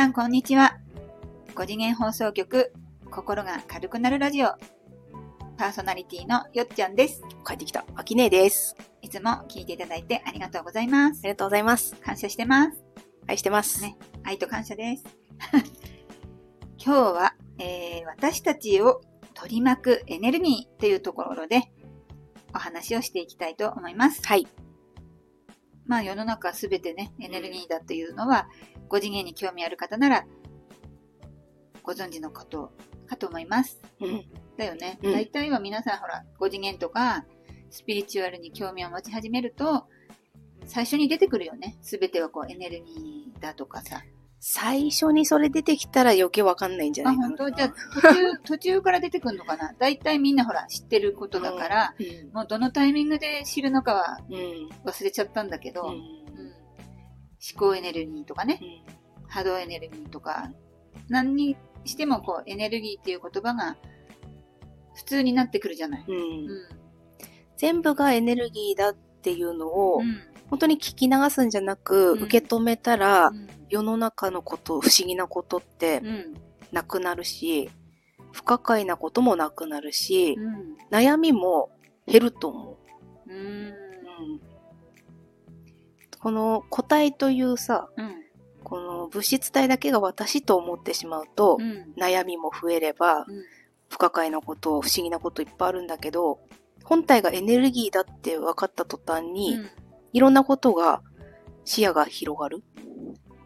[0.00, 0.78] さんこんにちは。
[1.54, 2.72] 5次元放送局、
[3.10, 4.46] 心が軽くなるラジオ、
[5.58, 7.20] パーソナリティのよっちゃんです。
[7.46, 7.84] 帰ってきた。
[7.96, 8.74] あきねえです。
[9.02, 11.22] いつも聞いていただいてありがとうございますあ。
[11.24, 11.96] りがとうございます。
[11.96, 12.82] 感謝してます。
[13.26, 13.82] 愛してます。
[13.82, 15.04] ね愛と感謝です。
[16.82, 19.02] 今日は、えー私たちを
[19.34, 21.70] 取り巻くエネルギーというところで
[22.54, 24.26] お話をしていきたいと思います。
[24.26, 24.48] はい。
[25.84, 28.48] まあ世の中すべてね、エネルギーだというのは、
[28.90, 30.26] 5次元に興味ある方なら
[31.82, 32.72] ご存知のこと
[33.06, 33.80] かと思います。
[34.00, 34.24] うん。
[34.56, 34.98] だよね。
[35.02, 37.24] うん大体は皆さんほら、5次元とか
[37.70, 39.86] スピリチュアルに興味を持ち始めると、
[40.66, 41.78] 最初に出てくるよね。
[41.82, 44.02] すべてはこうエネルギーだとかさ。
[44.42, 47.28] 最初にそれ出てきたら余計わかんないんじゃなあ、いかな。
[47.28, 47.50] 本当？
[47.50, 49.74] じゃあ 途中、途中から出てくるのかな？
[49.78, 52.32] 大体みんなほら、知ってることだから、うん。
[52.32, 54.68] もうどのタイミングで知るのかはうん。
[54.84, 56.19] 忘れちゃったんだけど、うん。
[57.40, 58.60] うん思考エネルギーとかね、
[59.28, 60.50] 波動エネルギーとか、
[61.08, 63.76] 何にしてもこうエネルギーっていう言葉が
[64.94, 66.04] 普通になってくるじゃない。
[66.06, 66.14] うん。
[66.14, 66.48] ううんん。
[67.56, 70.20] 全部がエネルギーだっていうのを、うん。
[70.50, 76.34] 本当に聞き流すんじゃなく、うん受け止めたら、うん世の中のこと、不思議なことってうん。
[76.72, 77.70] なくなるし、
[78.32, 80.76] 不可解なこともなくなるし、うん。
[80.90, 81.70] 悩みも
[82.06, 82.76] 減ると思う。
[86.20, 88.14] この個体というさ、うん。
[88.62, 91.92] この物質体だけが私と思ってしまうと、うん。
[91.96, 93.44] 悩みも増えれば、うん
[93.92, 96.38] 不可解なこと、不思議なこといっぱいあるんだけど、
[96.84, 99.70] 本体がエネルギーだって分かった途端に、うん
[100.12, 101.02] いろんなことが、
[101.64, 102.64] 視野が広がる。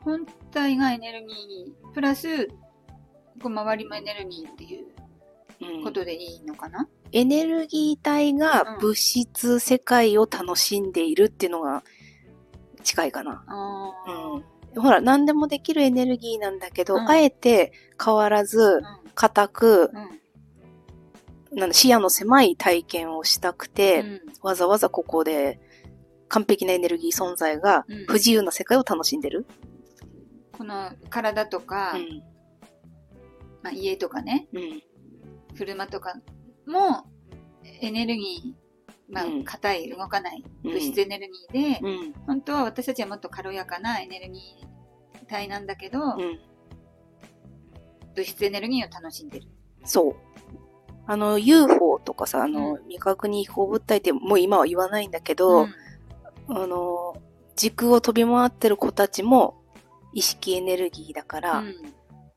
[0.00, 2.54] 本体がエネルギー、プラス、こ
[3.44, 4.86] う周りもエネルギーっていう
[5.60, 11.82] うんことでいいのかな、エネルギー体が物質世界を楽しんでいるっていうのが
[12.86, 13.44] 近いかな。
[14.74, 14.80] うん。
[14.82, 17.72] ほら、何でもできるエネルギーなんだけど、うんあえて
[18.02, 18.80] 変わらず、
[19.14, 19.92] 固く。
[21.52, 25.58] なんだ視野の狭い体験をしたくて、うんわざわざここで
[26.28, 29.46] 完璧なエネルギー存在がうん不自由な世界を楽しんでる。
[30.52, 32.22] この体とか、うん。
[33.62, 34.82] まあ、家とかね、うん。
[35.56, 36.14] 車とか
[36.66, 37.06] も
[37.80, 38.65] エネルギー、
[39.08, 42.12] まあうん、硬い、動かないうん物質エネルギーで、うん。
[42.26, 46.40] 本当は私たちはもっと軽やかなエネルギー体なんだけど、うん。
[48.14, 49.46] 物質エネルギーを楽しんでる。
[49.84, 50.16] そう。
[51.06, 55.74] あの、UFO とかさ、あの、う未確認飛行物体ってもう今は言わないんだけど、うん
[56.48, 57.16] あの、
[57.54, 59.62] 時空を飛び回ってる子たちも
[60.12, 61.74] 意識エネルギーだから、うん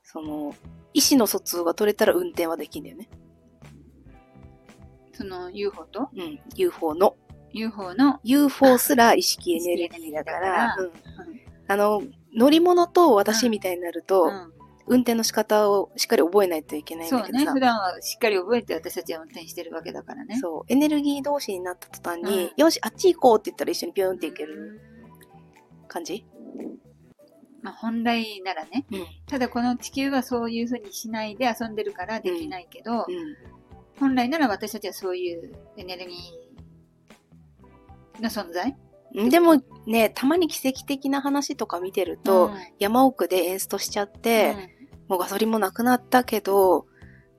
[0.04, 0.56] その、
[0.94, 3.10] 意思の疎通が取れたら運転はできんだよね。
[5.20, 6.10] その UFO と？
[6.16, 6.40] うん。
[6.56, 7.18] UFO の。
[7.52, 10.92] UFO の、UFO すら意識エネルギーだから、意うん。
[11.68, 12.02] あの、
[12.34, 14.54] 乗り物と私みたいになると、うん。
[14.88, 17.26] 運転の仕方をしっかり覚えないといけないんそうね。
[17.26, 20.40] だけどさ、普段はしっかり覚えて私たちは運転してるわけだからね。
[20.40, 22.52] そう、エネルギー同士になった途端に、うん。
[22.56, 25.88] よし、あっち行こうって言ったら一緒にピューンって行けるうん。
[25.88, 26.26] 感じ？
[27.62, 28.86] まあ本来ならね。
[28.92, 29.06] うん。
[29.28, 33.06] ただこの地球はそういう風にしないで遊んでるからできないけど、う
[34.00, 38.76] 本来なら私たちはそういうエネルギーの存在？
[39.26, 39.30] ん。
[39.30, 42.54] でもね、たまに奇跡的な話とか見てると、うん。
[42.80, 45.10] 山奥でエンストしちゃって、うん。
[45.10, 46.86] もうガソリンもなくなったけど、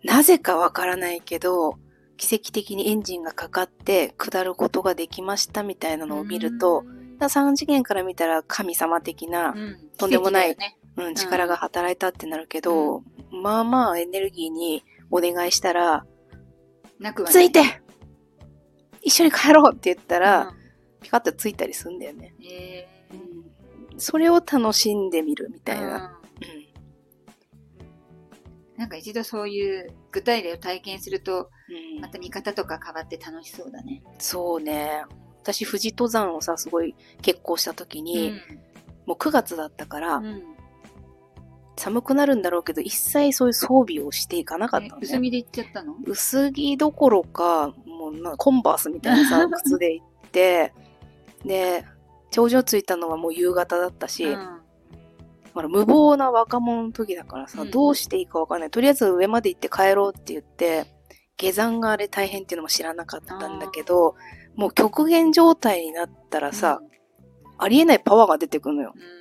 [0.04, 1.78] なぜかわからないけど、
[2.16, 6.84] 奇跡的にエンジンがかかって下ることができましたみたいなのを見ると、
[7.18, 9.90] だ3次元から見たら神様的な、うん。
[9.96, 10.76] とんでもないね。
[10.96, 16.04] うん、力が働いたってなるけど、まあまあエネルギーにお願いしたら、
[17.00, 17.62] なくはついて。
[19.02, 20.54] 一緒に帰ろうって言ったら、うん。
[21.02, 22.34] ピカッとついたりするんだよね。
[22.44, 22.86] え
[23.96, 26.18] それを楽しんでみるみーたいな。
[28.76, 28.78] うん。
[28.78, 31.96] なんか一度そういう具体例を体験すると、うん。
[31.96, 34.02] うんまた見方とか変わって楽しそうだね。
[34.18, 35.04] そうね。
[35.42, 38.40] 私、富士登山をさ、すごい結構した時に、うん。
[39.06, 40.49] もう9月だったから、うん
[41.80, 45.00] 寒くなるんだろうけど、一切そういう装備をしていかなかったのね。
[45.00, 45.96] え薄着で行っちゃったの？
[46.04, 50.74] 薄着どころか、もうなコンバースみたいなさ、 靴で行って、
[51.42, 51.86] で、
[52.30, 54.60] 頂上着いたのはもう夕方だったし、うん
[55.52, 58.70] ほら無謀な若者の時だからさ、うんどうしていいかわかんない。
[58.70, 60.86] とりあえず上まで行って帰ろうって言って、
[61.38, 64.14] 下山があれ大変っていうのも知らなかったんだけど、
[64.54, 66.82] もう極限状態になったらさ、
[67.56, 68.92] ありえないパワーが出てくるのよ。
[68.94, 69.20] うん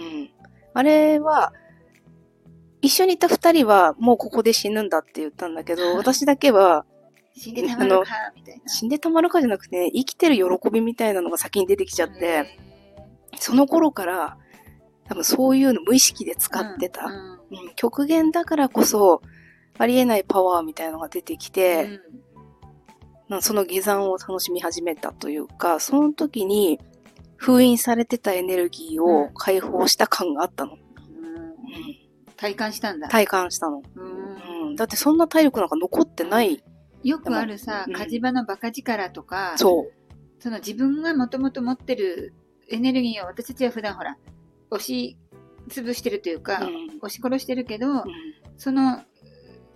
[0.00, 0.30] うん。
[0.74, 1.52] あれは、
[2.82, 6.86] 一緒にいた二人はもうここで死ぬんだって言ったんだけど、私だけは
[7.36, 8.68] 死んでたまるか、みたいな。
[8.68, 12.58] 死んでたまるかじゃなくて、生きてる喜びみたいなのが先に出てきちゃって、へ
[13.38, 14.36] その頃から、
[15.04, 17.04] 多分そういうの無意識で使ってた。
[17.06, 17.40] うんうん
[17.74, 19.22] 極限だからこそ、
[19.76, 22.00] ありえないパワーみたいなのが出てきて、うん
[23.28, 26.80] まあその下山を楽しみ始めたというか、その時に
[27.40, 30.76] 封印されてたエネルギーを解放した感があったの。
[32.36, 33.08] 体感したんだ。
[33.08, 33.82] 体感したの。
[33.96, 36.62] うんうん、だってそんな体力なんか残ってない。
[37.02, 40.42] よくあるさう、ん火事場のバカ力とか、そう。
[40.42, 42.34] その自分がもともと持ってる
[42.68, 44.18] エネルギーを私たちは普段ほら、
[44.70, 45.16] 押し
[45.70, 48.04] 潰してるというか、うん押し殺してるけど、うん
[48.58, 49.00] その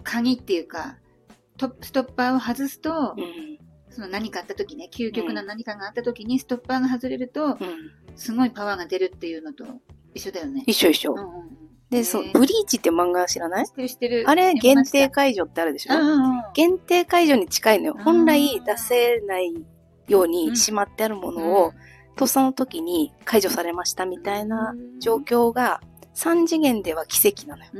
[0.02, 0.98] 鍵っていうか、
[1.80, 3.53] ストッパーを外すと、うん
[3.94, 7.58] その何かあった時ね、究極な何かがあった時にストッパーが外れると、うん
[8.16, 9.64] すごいパワーが出るっていうのと
[10.14, 10.62] 一緒だよね。
[10.66, 11.12] 一緒一緒。
[11.12, 11.58] うんうんうん
[11.90, 13.66] で、そうブリーチって漫画知らない？
[13.66, 14.24] 知ってる知ってる。
[14.26, 15.94] あれ、限定解除ってあるでしょ、
[16.54, 17.94] 限定解除に近いのよ。
[17.96, 19.54] うん本来出せない
[20.08, 21.72] よううんにしまってあるものを、
[22.16, 25.80] とっさの時に解除されましたみたいな状況が、
[26.14, 27.70] 3次元では奇跡なのよ。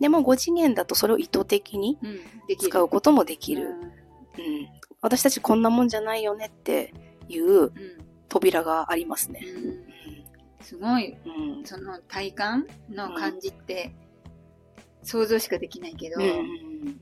[0.00, 1.98] でも5次元だとそれを意図的に。
[2.60, 3.66] 使うこともできる。
[3.66, 4.68] うんうん。
[5.00, 6.92] 私たちこんなもんじゃないよねって
[7.28, 7.72] いううん。
[8.28, 9.42] 扉がありますね。
[9.44, 9.88] うん
[10.60, 11.64] すごい、うん。
[11.64, 13.94] その体感の感じって、
[15.02, 17.00] 想像しかできないけど、うん。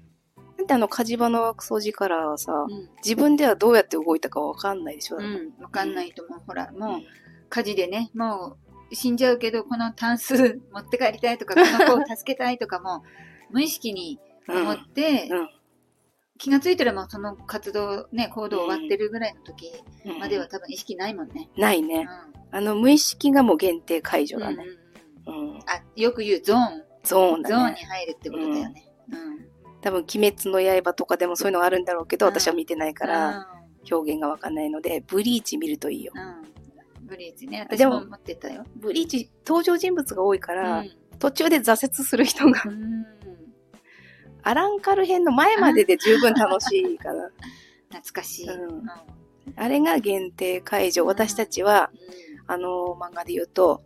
[0.58, 6.42] なんであの火事場の掃除からはさ、うん自分ではどうやって動いたかわかんないでしょ、うん、わかんないと思う。
[6.46, 7.04] ほら、もううん
[7.48, 8.56] 火事でね、も
[8.90, 13.02] う死んじゃうけど、このタンス持って帰りたいとか、この子を助けたいとかも、
[13.50, 15.48] 無意識に思って、うん
[16.38, 19.72] 気がついたらもうその活動、ね、行動終わってるぐらいの時
[20.04, 21.48] うんまでは多分意識ないもんね。
[21.56, 22.04] うないね。
[22.04, 22.08] ん。
[22.50, 24.64] あの無意識がもう限定解除だね。
[25.26, 25.58] うん。
[25.66, 26.82] あ、よく言うゾーン。
[27.02, 27.74] ゾーンゾーン。
[27.74, 28.92] に入るってことだよね。
[29.10, 29.46] うん。
[29.80, 33.48] 多分、鬼滅の刃とかでもそういうのがあるんだろうけど、うん私は見てないから、
[33.90, 36.12] 表現がわかんないので、ブリーチ見るといいよ。
[37.02, 37.66] ブリーチね。
[37.68, 38.64] 私でもも持ってたよ。
[38.76, 40.90] ブリーチ、登場人物が多いかうら、ん。
[41.18, 43.15] 途中で挫折する人が、うん
[44.46, 47.30] アランカル編の前までで十分楽しいかな。
[47.90, 48.48] 懐かしい。
[48.48, 48.82] うんうん
[49.54, 51.06] あれが限定解除。
[51.06, 51.92] 私たちは、
[52.48, 53.80] あの漫画で言うと、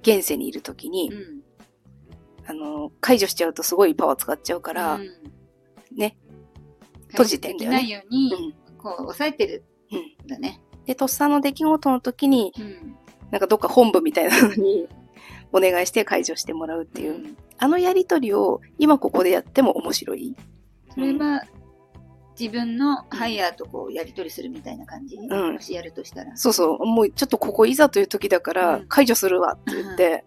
[0.00, 1.42] 現世にいるときにう、ん。
[2.46, 5.10] あの解除しちゃうとすごいパワー使っちゃうから、うん
[5.92, 6.16] ね。
[7.08, 10.62] 閉じてんだよねないように、うんこう、抑えてるうんんだね。
[10.86, 12.96] で、とっさの出来事の時に、うん。
[13.30, 14.88] なんかどっか本部みたいなのに
[15.52, 20.34] お願いして解除してもらうっていう、うんあのやりとりを今ここでやっても面白い。
[20.94, 21.44] それは、
[22.38, 25.30] 自分のハイヤーとこう、やりとりするみたいな感じ、ん。
[25.30, 26.34] もしやるとしたら。
[26.38, 28.88] そうそう、もうちょっとここいざという時だからうん。
[28.88, 30.24] 解除するわって言って、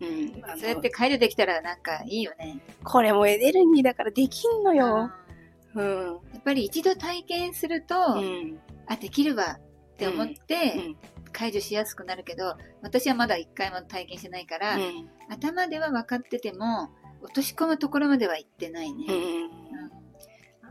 [0.00, 0.60] うん、あの。
[0.60, 2.58] そうやって解除できたらなんかいいよね。
[2.82, 5.12] これもエネルギーだからできんのよ。
[5.76, 6.04] うんうん。
[6.32, 8.58] やっぱり一度体験すると、うん。
[8.88, 10.96] あ、できるわって思って、うん
[11.34, 15.10] 解除しやすくなるけど、私はまだ一回も体験してないから、うん。
[15.28, 16.90] 頭では分かってても、
[17.20, 19.06] 落とし込むところまでは行ってないね。
[19.08, 19.14] うん。
[19.14, 19.50] うん。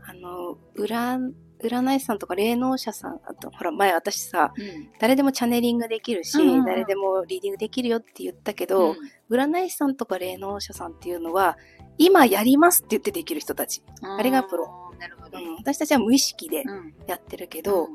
[0.06, 1.32] あの、占、
[1.62, 4.90] 占い師さんとか霊能者さん、あと、ほら、前私さ、うん。
[4.98, 6.64] 誰でもチャネリングできるし、うんうんうん。
[6.64, 8.96] 誰でもリーディングできるよって言ったけど、
[9.30, 11.58] 占い師さんとか霊能者さんっていうのは、
[11.98, 13.82] 今やりますって言ってできる人たち。
[14.02, 14.92] あれがプロ。
[14.98, 15.38] なるほど。
[15.38, 15.56] うん。
[15.56, 16.94] 私たちは無意識でうん。
[17.06, 17.88] やってるけど、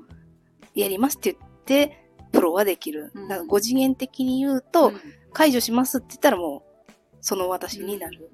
[0.76, 2.09] やりますって言って、
[2.40, 3.12] プロはできる。
[3.14, 6.88] うんだから5次元的に言うと、うん解除しますって言ったらもう、
[7.22, 8.32] その私になる。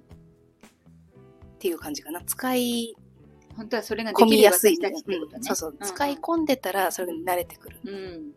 [1.55, 2.21] っていう感じかな。
[2.23, 2.95] 使い
[3.57, 4.93] 本当はそれがで込きるみやすい、ね。
[5.33, 5.71] うんそうそう。
[5.73, 7.79] ん使い込んでたら、それに慣れてくる。
[7.83, 7.93] うん。
[7.93, 8.33] うん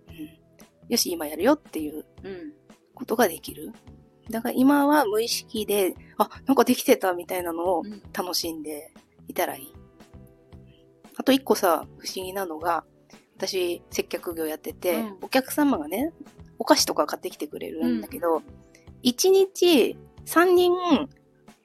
[0.89, 2.53] よし、今やるよっていううん。
[2.95, 3.73] ことができる。
[4.29, 8.93] だから今は無意識で、あ、なんかできてたみたいなのをうん楽しんで
[9.29, 9.73] いたらいい。
[11.17, 12.85] あと一個さ、不思議なのが、
[13.39, 16.13] 私、接客業やってて、うんお客様がね、
[16.59, 18.43] お菓子とか買ってきてくれるんだけど、
[19.03, 20.73] 一、日3人、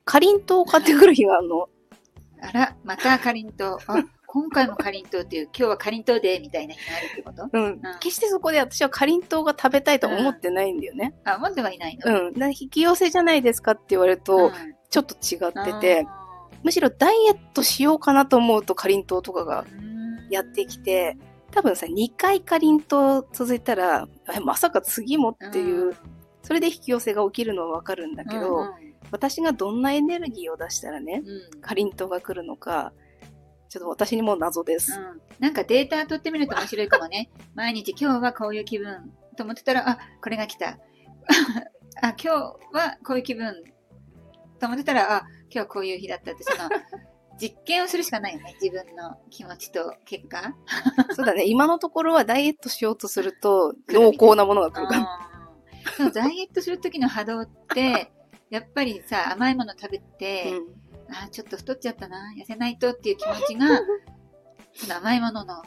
[0.06, 1.68] かりんとうを買ってくる日があるの。
[2.42, 3.77] あら、またかりんとう。
[3.88, 7.50] あ、今回もかりんとうっていう、今日はかりんとうで、みたいな日があるってこと？
[7.51, 7.82] うん。
[8.00, 11.15] 決してそこで私はかりんとうが食べたいとは思ってないんだよね。
[11.24, 12.27] あ、持ってはいないの？
[12.27, 12.44] うん。
[12.51, 14.51] 引き寄せじゃないですかって言われると、
[14.92, 16.08] ちょっと違ってて、
[16.62, 19.65] むしろダイエットしようかなと思うとかりんとうとかが
[20.30, 21.18] やってきて、
[21.53, 25.95] 多分さ、2回かりんとう続いたら、えまさか次もっていう、
[26.41, 32.93] それで引き寄せが起きるのはわかるんだけど、うん私がどんなエネルギーを出したらね、うんかりんとうが来るのか、
[33.69, 34.93] ちょっと私にも謎です。
[34.93, 37.29] うんなんかデータ取ってみると面白いかもね。
[37.53, 40.79] 毎日今日はこういう気分と思ってたら、あ、これが来た。
[42.01, 43.63] あ、今日はこういう気分
[44.60, 46.69] と思ってたら、あ、今日はこういう日だったって、その、
[47.43, 48.55] 実験をするしかないよね。
[48.62, 50.55] 自分の気持ちと結果。
[51.13, 55.29] そうだね、今のところはダイエットしようとすると、 濃厚なものが来るか
[56.00, 56.12] ら。
[56.12, 58.13] ダイエットする時の波動って、
[58.50, 60.53] やっぱりさ、甘いもの食べて、
[61.09, 63.67] あーちょっと太っちゃったな、痩せないとっていう気持ちが、
[64.73, 65.62] その甘いものの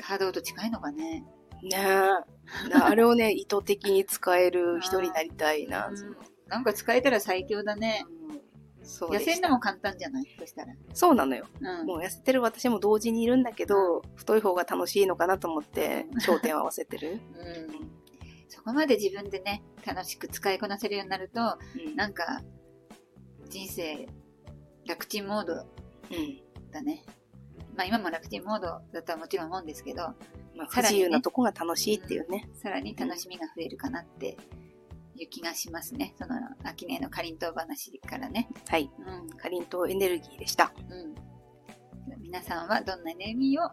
[0.00, 1.24] 波動と近いのかね。
[1.62, 2.74] ねえ。
[2.80, 5.88] あれをね、意図的に使える人になりたいな。
[5.88, 6.16] うん
[6.50, 8.04] なんか使えたら最強だね。
[8.28, 8.49] うん
[8.90, 10.24] そう痩せるのも簡単じゃない？
[10.38, 10.74] そしたら。
[10.92, 11.46] そうなのよ。
[11.60, 11.86] うん。
[11.86, 17.12] もう痩せてる私も同時にいるんだけど、太い方が楽しいのかなと思って、 焦点を合わせてる。
[17.12, 17.90] うん。
[18.48, 21.40] そこまで自分でね、楽しく使いこなせるようになると、
[21.86, 22.42] うんなんか、
[23.48, 24.08] 人生、
[24.86, 27.04] 楽ちんモードうんだね。
[27.76, 30.02] まあ今も楽ちんモードだとはもちろん思うんですけど、
[30.56, 32.48] まあ、不自由なとこが楽しいっていうね。
[32.54, 34.36] さらに楽しみが増えるかなって
[35.20, 36.14] いう気がしますね。
[36.18, 38.48] その、秋音のかりんとう話からね。
[38.68, 38.90] はい。
[38.98, 39.30] うん。
[39.36, 40.72] かりんとうエネルギーでした。
[40.88, 41.14] うん。
[42.20, 43.70] 皆さんはどんなエネルギーを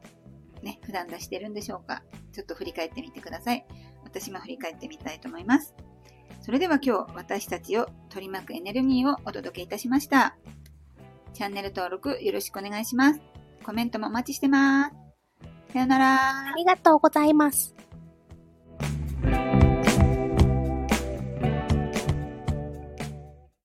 [0.63, 3.65] ね、普段出してるんでしょうかちょっと振り返ってみてください。
[4.03, 5.75] 私も振り返ってみたいと思います。
[6.41, 10.37] それでは今日私たちを取り巻くエネルギーをお届けいたしました。
[11.33, 13.21] チャンネル登録よろしくお願いします。
[13.63, 14.95] コメントもお待ちしてます。
[15.73, 16.53] さよならあ。
[16.55, 17.76] りがとうございます。